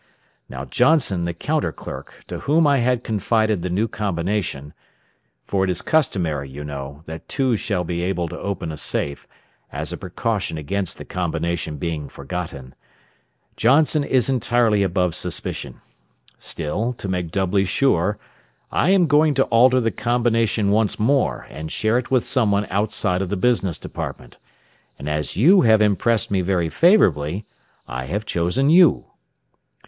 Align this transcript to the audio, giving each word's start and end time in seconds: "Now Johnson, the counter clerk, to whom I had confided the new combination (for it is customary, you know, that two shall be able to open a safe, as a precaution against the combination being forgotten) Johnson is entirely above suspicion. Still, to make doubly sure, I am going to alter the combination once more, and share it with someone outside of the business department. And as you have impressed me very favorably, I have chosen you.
"Now 0.49 0.65
Johnson, 0.65 1.25
the 1.25 1.33
counter 1.35 1.71
clerk, 1.71 2.23
to 2.25 2.39
whom 2.39 2.65
I 2.65 2.79
had 2.79 3.03
confided 3.03 3.61
the 3.61 3.69
new 3.69 3.87
combination 3.87 4.73
(for 5.45 5.63
it 5.63 5.69
is 5.69 5.83
customary, 5.83 6.49
you 6.49 6.63
know, 6.63 7.03
that 7.05 7.29
two 7.29 7.55
shall 7.55 7.83
be 7.83 8.01
able 8.01 8.27
to 8.29 8.39
open 8.39 8.71
a 8.71 8.77
safe, 8.77 9.27
as 9.71 9.93
a 9.93 9.97
precaution 9.97 10.57
against 10.57 10.97
the 10.97 11.05
combination 11.05 11.77
being 11.77 12.09
forgotten) 12.09 12.73
Johnson 13.55 14.03
is 14.03 14.27
entirely 14.27 14.81
above 14.81 15.13
suspicion. 15.13 15.81
Still, 16.39 16.93
to 16.93 17.07
make 17.07 17.29
doubly 17.29 17.63
sure, 17.63 18.17
I 18.71 18.89
am 18.89 19.05
going 19.05 19.35
to 19.35 19.43
alter 19.43 19.79
the 19.79 19.91
combination 19.91 20.71
once 20.71 20.97
more, 20.97 21.45
and 21.47 21.71
share 21.71 21.99
it 21.99 22.09
with 22.09 22.23
someone 22.23 22.65
outside 22.71 23.21
of 23.21 23.29
the 23.29 23.37
business 23.37 23.77
department. 23.77 24.37
And 24.97 25.07
as 25.07 25.37
you 25.37 25.61
have 25.61 25.79
impressed 25.79 26.31
me 26.31 26.41
very 26.41 26.69
favorably, 26.69 27.45
I 27.87 28.05
have 28.05 28.25
chosen 28.25 28.71
you. 28.71 29.05